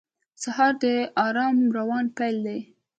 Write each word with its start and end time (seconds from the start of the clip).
سهار 0.41 0.73
د 0.83 0.83
آرام 1.25 1.57
روان 1.77 2.05
پیل 2.17 2.35
دی. 2.45 2.59